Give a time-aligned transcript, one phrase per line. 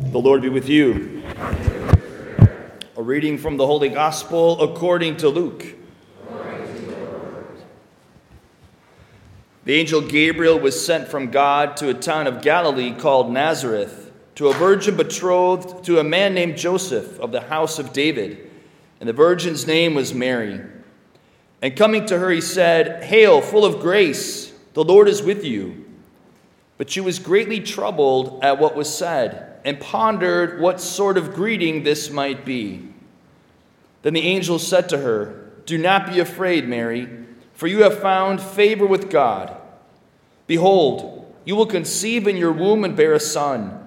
[0.00, 1.24] The Lord be with you.
[2.96, 5.66] A reading from the Holy Gospel according to Luke.
[9.64, 14.46] The angel Gabriel was sent from God to a town of Galilee called Nazareth, to
[14.46, 18.48] a virgin betrothed to a man named Joseph of the house of David,
[19.00, 20.60] and the virgin's name was Mary.
[21.60, 25.86] And coming to her, he said, Hail, full of grace, the Lord is with you.
[26.76, 31.82] But she was greatly troubled at what was said and pondered what sort of greeting
[31.82, 32.88] this might be.
[34.00, 37.06] Then the angel said to her, Do not be afraid, Mary,
[37.52, 39.54] for you have found favor with God.
[40.46, 43.78] Behold, you will conceive in your womb and bear a son,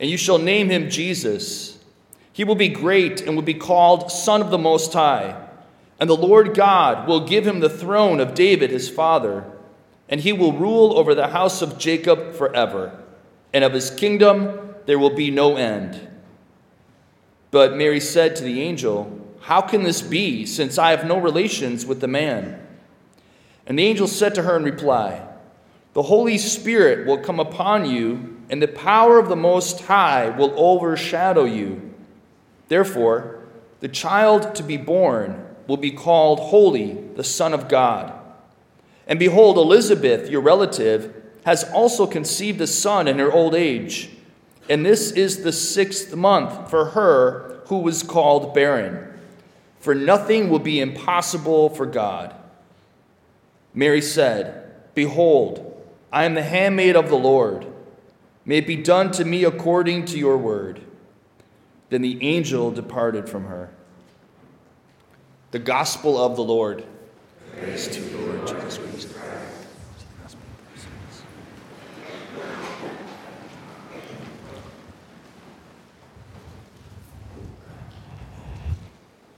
[0.00, 1.84] and you shall name him Jesus.
[2.32, 5.36] He will be great and will be called Son of the Most High.
[6.00, 9.44] And the Lord God will give him the throne of David his father,
[10.08, 12.98] and he will rule over the house of Jacob forever,
[13.52, 16.08] and of his kingdom there will be no end.
[17.50, 21.84] But Mary said to the angel, How can this be, since I have no relations
[21.84, 22.60] with the man?
[23.66, 25.26] And the angel said to her in reply,
[25.92, 30.54] The Holy Spirit will come upon you, and the power of the Most High will
[30.56, 31.94] overshadow you.
[32.68, 33.40] Therefore,
[33.80, 38.12] the child to be born will be called Holy, the Son of God.
[39.06, 44.10] And behold, Elizabeth, your relative, has also conceived a son in her old age.
[44.68, 49.12] And this is the sixth month for her who was called barren.
[49.78, 52.34] For nothing will be impossible for God.
[53.72, 57.66] Mary said, Behold, I am the handmaid of the Lord.
[58.44, 60.80] May it be done to me according to your word.
[61.90, 63.70] Then the angel departed from her.
[65.50, 66.84] The gospel of the Lord.
[67.58, 69.45] Praise to you, Lord Jesus Christ.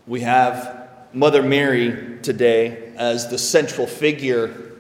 [0.09, 4.73] We have Mother Mary today as the central figure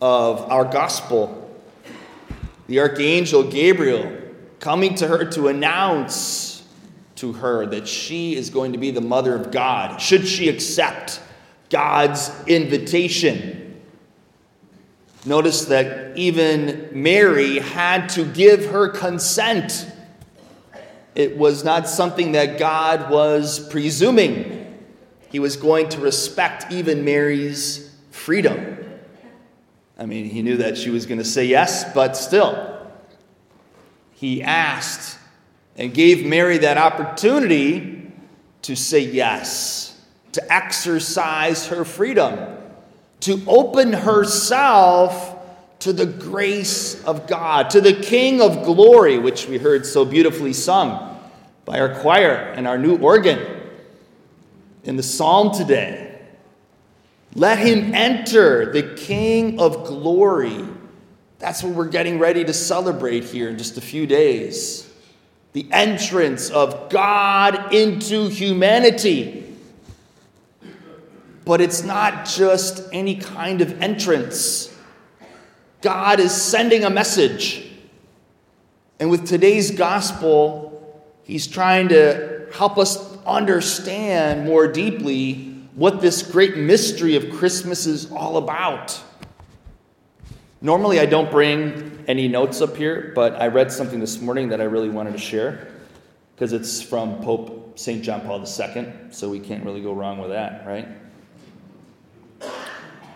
[0.00, 1.50] of our gospel.
[2.68, 4.16] The archangel Gabriel
[4.60, 6.64] coming to her to announce
[7.16, 11.20] to her that she is going to be the mother of God, should she accept
[11.68, 13.82] God's invitation.
[15.24, 19.90] Notice that even Mary had to give her consent
[21.16, 24.78] it was not something that God was presuming.
[25.30, 28.76] He was going to respect even Mary's freedom.
[29.98, 32.86] I mean, he knew that she was going to say yes, but still,
[34.12, 35.18] he asked
[35.76, 38.12] and gave Mary that opportunity
[38.62, 39.98] to say yes,
[40.32, 42.58] to exercise her freedom,
[43.20, 45.32] to open herself
[45.78, 50.52] to the grace of God, to the King of glory, which we heard so beautifully
[50.52, 51.05] sung
[51.66, 53.44] by our choir and our new organ
[54.84, 56.18] in the psalm today.
[57.34, 60.64] Let him enter, the King of glory.
[61.38, 64.90] That's what we're getting ready to celebrate here in just a few days.
[65.52, 69.54] The entrance of God into humanity.
[71.44, 74.74] But it's not just any kind of entrance.
[75.82, 77.70] God is sending a message.
[78.98, 80.75] And with today's gospel,
[81.26, 88.10] he's trying to help us understand more deeply what this great mystery of Christmas is
[88.10, 88.98] all about.
[90.62, 94.60] Normally, I don't bring any notes up here, but I read something this morning that
[94.60, 95.68] I really wanted to share
[96.34, 98.02] because it's from Pope St.
[98.02, 100.88] John Paul II, so we can't really go wrong with that, right?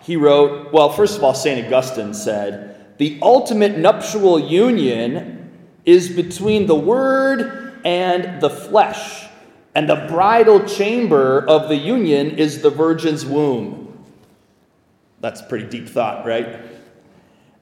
[0.03, 1.65] he wrote, well, first of all, St.
[1.65, 5.51] Augustine said, the ultimate nuptial union
[5.85, 9.27] is between the Word and the flesh,
[9.73, 13.87] and the bridal chamber of the union is the virgin's womb.
[15.19, 16.59] That's pretty deep thought, right?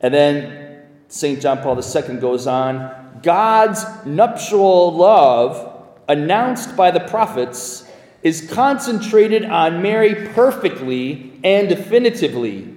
[0.01, 1.41] And then St.
[1.41, 7.85] John Paul II goes on God's nuptial love, announced by the prophets,
[8.23, 12.75] is concentrated on Mary perfectly and definitively.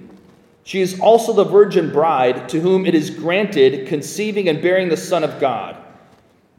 [0.63, 4.97] She is also the virgin bride to whom it is granted conceiving and bearing the
[4.97, 5.77] Son of God,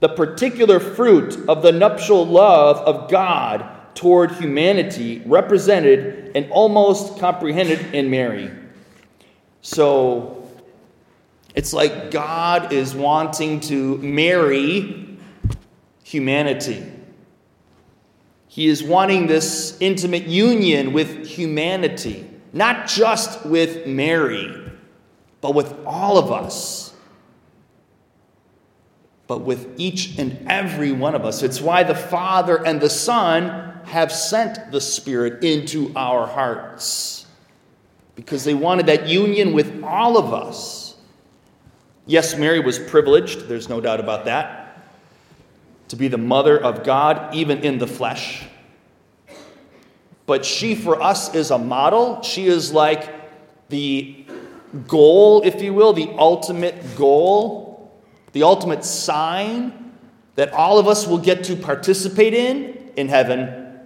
[0.04, 3.64] the particular fruit of the nuptial love of God
[3.94, 8.50] toward humanity, represented and almost comprehended in Mary.
[9.62, 10.46] So
[11.54, 15.18] it's like God is wanting to marry
[16.02, 16.84] humanity.
[18.46, 24.70] He is wanting this intimate union with humanity, not just with Mary,
[25.40, 26.93] but with all of us.
[29.26, 31.42] But with each and every one of us.
[31.42, 37.26] It's why the Father and the Son have sent the Spirit into our hearts,
[38.14, 40.96] because they wanted that union with all of us.
[42.06, 44.82] Yes, Mary was privileged, there's no doubt about that,
[45.88, 48.44] to be the mother of God, even in the flesh.
[50.26, 52.22] But she, for us, is a model.
[52.22, 53.10] She is like
[53.68, 54.24] the
[54.86, 57.63] goal, if you will, the ultimate goal,
[58.34, 59.92] the ultimate sign
[60.34, 63.78] that all of us will get to participate in in heaven.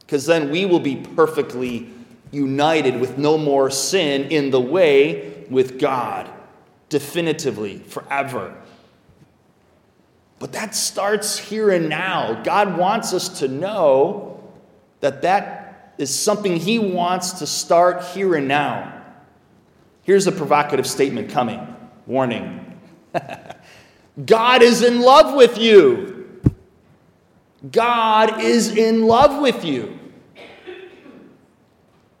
[0.00, 1.90] Because then we will be perfectly
[2.32, 6.28] united with no more sin in the way with God,
[6.88, 8.56] definitively, forever.
[10.38, 12.42] But that starts here and now.
[12.42, 14.42] God wants us to know
[15.00, 19.02] that that is something he wants to start here and now.
[20.02, 21.60] Here's a provocative statement coming.
[22.06, 22.63] Warning.
[24.26, 26.40] God is in love with you.
[27.70, 29.98] God is in love with you.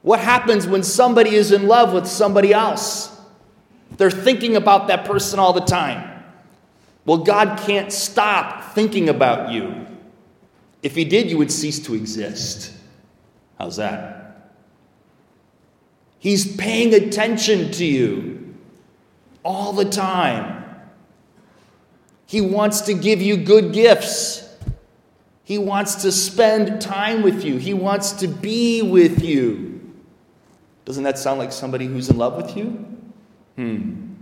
[0.02, 3.10] What happens when somebody is in love with somebody else?
[3.96, 6.24] They're thinking about that person all the time.
[7.06, 9.86] Well, God can't stop thinking about you.
[10.82, 12.72] If He did, you would cease to exist.
[13.58, 14.52] How's that?
[16.18, 18.54] He's paying attention to you
[19.44, 20.53] all the time.
[22.34, 24.42] He wants to give you good gifts.
[25.44, 27.58] He wants to spend time with you.
[27.58, 29.94] He wants to be with you.
[30.84, 32.70] Doesn't that sound like somebody who's in love with you?
[33.54, 34.14] Hmm.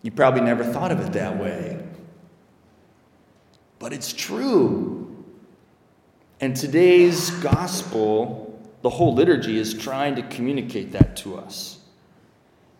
[0.00, 1.86] You probably never thought of it that way.
[3.78, 5.22] But it's true.
[6.40, 11.80] And today's gospel the whole liturgy is trying to communicate that to us.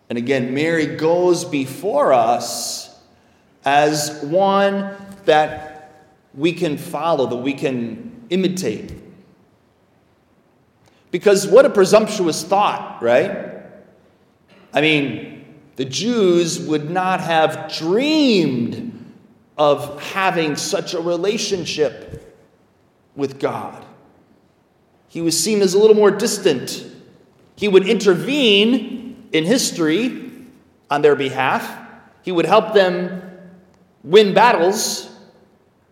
[0.08, 2.87] And again, Mary goes before us
[3.68, 8.94] as one that we can follow, that we can imitate.
[11.10, 13.62] Because what a presumptuous thought, right?
[14.72, 15.44] I mean,
[15.76, 18.94] the Jews would not have dreamed
[19.58, 22.34] of having such a relationship
[23.16, 23.84] with God.
[25.08, 26.86] He was seen as a little more distant.
[27.56, 30.30] He would intervene in history
[30.90, 31.86] on their behalf.
[32.22, 33.27] He would help them
[34.08, 35.06] win battles,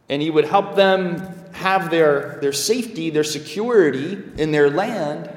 [0.09, 1.19] and he would help them
[1.53, 5.31] have their, their safety, their security in their land.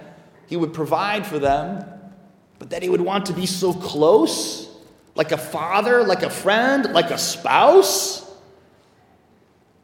[0.48, 1.84] He would provide for them,
[2.58, 4.70] but that he would want to be so close,
[5.14, 8.26] like a father, like a friend, like a spouse,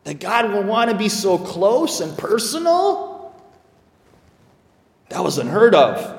[0.06, 3.36] that God would want to be so close and personal.
[5.10, 6.14] That was unheard of.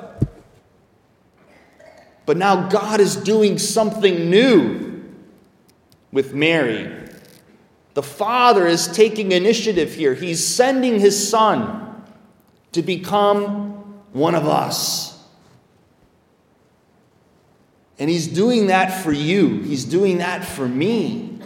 [2.26, 4.85] But now God is doing something new
[6.16, 6.90] with Mary.
[7.92, 10.14] The Father is taking initiative here.
[10.14, 12.02] He's sending His Son
[12.72, 15.22] to become one of us.
[17.98, 21.38] And He's doing that for you, He's doing that for me.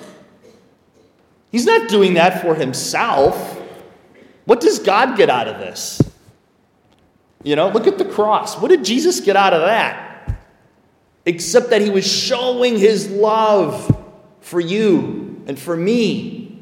[1.51, 3.61] He's not doing that for Himself.
[4.45, 6.01] What does God get out of this?
[7.43, 8.57] You know, look at the cross.
[8.57, 10.39] What did Jesus get out of that?
[11.27, 13.97] Except that he was showing his love
[14.51, 16.61] for you and for me.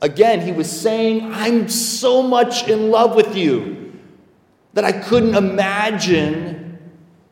[0.00, 3.98] Again, he was saying, I'm so much in love with you
[4.74, 6.78] that I couldn't imagine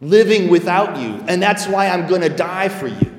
[0.00, 1.22] living without you.
[1.28, 3.12] And that's why I'm going to die for you.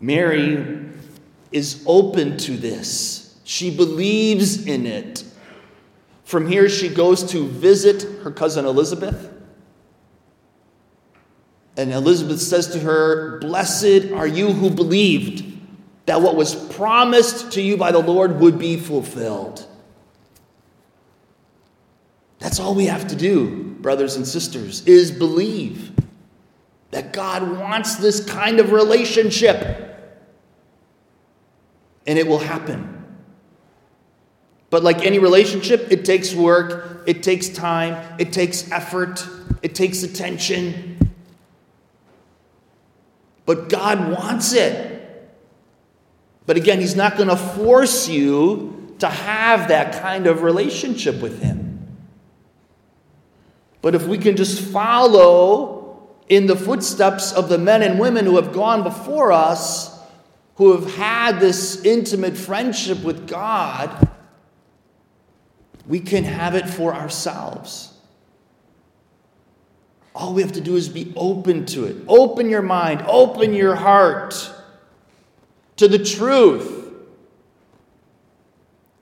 [0.00, 0.88] Mary
[1.52, 3.38] is open to this.
[3.44, 5.22] She believes in it.
[6.24, 9.37] From here, she goes to visit her cousin Elizabeth.
[11.78, 15.44] And Elizabeth says to her, Blessed are you who believed
[16.06, 19.64] that what was promised to you by the Lord would be fulfilled.
[22.40, 25.92] That's all we have to do, brothers and sisters, is believe
[26.90, 29.84] that God wants this kind of relationship.
[32.06, 33.04] And it will happen.
[34.70, 39.26] But like any relationship, it takes work, it takes time, it takes effort,
[39.62, 41.07] it takes attention.
[43.48, 45.00] But God wants it.
[46.44, 51.40] But again, He's not going to force you to have that kind of relationship with
[51.40, 51.96] Him.
[53.80, 58.36] But if we can just follow in the footsteps of the men and women who
[58.36, 59.98] have gone before us,
[60.56, 64.10] who have had this intimate friendship with God,
[65.86, 67.97] we can have it for ourselves.
[70.18, 71.96] All we have to do is be open to it.
[72.08, 74.52] Open your mind, open your heart
[75.76, 76.92] to the truth.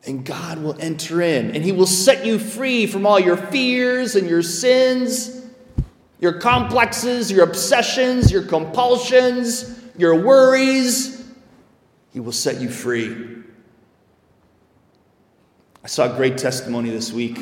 [0.06, 4.14] And God will enter in and He will set you free from all your fears
[4.14, 5.42] and your sins,
[6.20, 11.26] your complexes, your obsessions, your compulsions, your worries.
[12.12, 13.38] He will set you free.
[15.82, 17.38] I saw a great testimony this week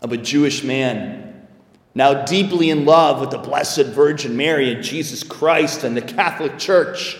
[0.00, 1.31] of a Jewish man
[1.94, 6.58] now deeply in love with the Blessed Virgin Mary and Jesus Christ and the Catholic
[6.58, 7.18] Church.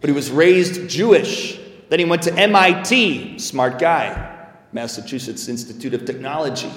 [0.00, 1.58] But he was raised Jewish.
[1.88, 6.70] Then he went to MIT, smart guy, Massachusetts Institute of Technology.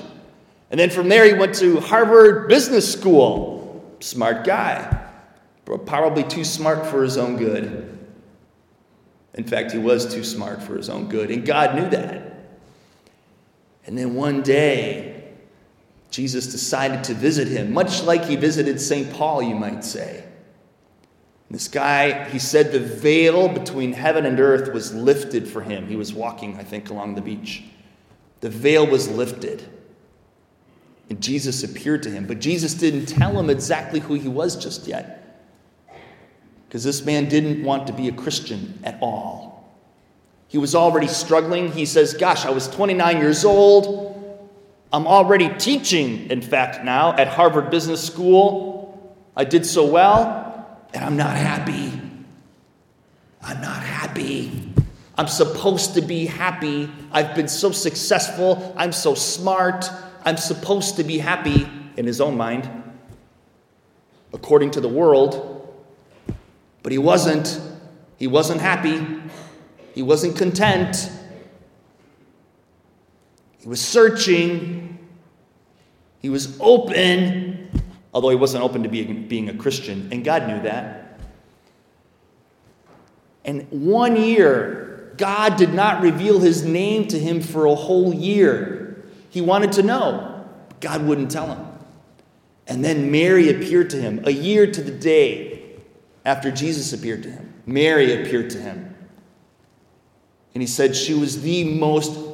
[0.69, 5.09] And then from there he went to Harvard Business School, smart guy,
[5.65, 7.97] but probably too smart for his own good.
[9.33, 12.33] In fact, he was too smart for his own good, and God knew that.
[13.86, 15.16] And then one day,
[16.11, 19.11] Jesus decided to visit him, much like he visited St.
[19.13, 20.23] Paul, you might say.
[21.49, 25.87] This guy, he said the veil between heaven and earth was lifted for him.
[25.87, 27.63] He was walking, I think, along the beach.
[28.41, 29.63] The veil was lifted.
[31.09, 32.27] And Jesus appeared to him.
[32.27, 35.17] But Jesus didn't tell him exactly who he was just yet.
[36.67, 39.73] Because this man didn't want to be a Christian at all.
[40.49, 41.71] He was already struggling.
[41.71, 44.16] He says, Gosh, I was 29 years old.
[44.91, 49.17] I'm already teaching, in fact, now at Harvard Business School.
[49.36, 51.91] I did so well, and I'm not happy.
[53.41, 54.74] I'm not happy.
[55.17, 56.89] I'm supposed to be happy.
[57.12, 58.74] I've been so successful.
[58.77, 59.89] I'm so smart.
[60.24, 61.67] I'm supposed to be happy
[61.98, 62.70] in his own mind,
[64.32, 65.53] according to the world.
[66.84, 67.60] But he wasn't.
[68.17, 69.06] He wasn't happy.
[69.94, 71.12] He wasn't content.
[73.67, 74.97] He was searching.
[76.19, 77.69] He was open,
[78.13, 81.19] although he wasn't open to being, being a Christian, and God knew that.
[83.43, 89.03] And one year, God did not reveal his name to him for a whole year.
[89.31, 90.45] He wanted to know,
[90.79, 91.67] God wouldn't tell him.
[92.67, 95.75] And then Mary appeared to him a year to the day
[96.24, 97.53] after Jesus appeared to him.
[97.65, 98.95] Mary appeared to him.
[100.53, 101.65] And he said she was the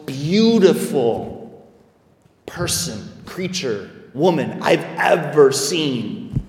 [0.05, 1.65] beautiful
[2.45, 6.41] person, creature, woman I've ever seen.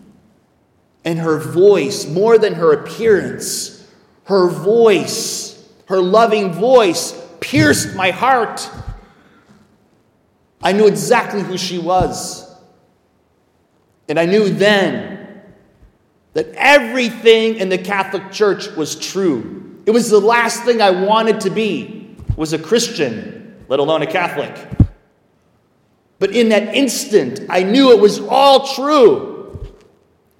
[1.04, 3.86] And her voice, more than her appearance,
[4.24, 8.68] her voice, her loving voice, pierced my heart.
[10.62, 12.50] I knew exactly who she was.
[14.08, 15.42] And I knew then
[16.32, 19.82] that everything in the Catholic Church was true.
[19.86, 24.06] It was the last thing I wanted to be, was a Christian, let alone a
[24.06, 24.54] Catholic.
[26.18, 29.34] But in that instant, I knew it was all true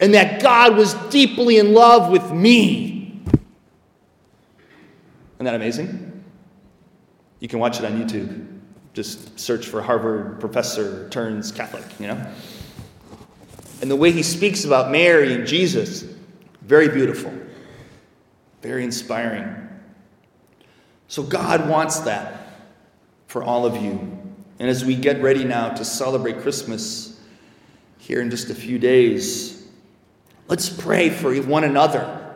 [0.00, 3.22] and that God was deeply in love with me.
[5.34, 6.24] Isn't that amazing?
[7.40, 8.60] You can watch it on YouTube.
[8.92, 12.32] Just search for Harvard professor turns Catholic, you know?
[13.82, 16.04] And the way he speaks about Mary and Jesus,
[16.62, 17.32] very beautiful.
[18.62, 19.68] Very inspiring.
[21.08, 22.43] So, God wants that
[23.34, 23.98] for all of you.
[24.60, 27.20] And as we get ready now to celebrate Christmas
[27.98, 29.66] here in just a few days,
[30.46, 32.30] let's pray for one another.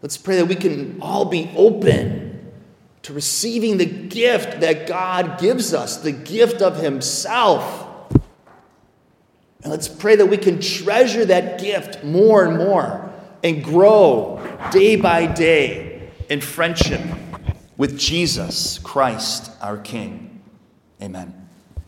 [0.00, 2.52] Let's pray that we can all be open
[3.02, 7.88] to receiving the gift that God gives us, the gift of Himself.
[9.64, 13.12] And let's pray that we can treasure that gift more and more
[13.42, 17.00] and grow day by day in friendship
[17.76, 20.42] with Jesus Christ, our King.
[21.02, 21.41] Amen.